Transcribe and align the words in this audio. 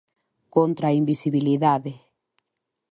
Contra 0.55 0.85
a 0.89 0.95
invisibilidade. 1.01 1.91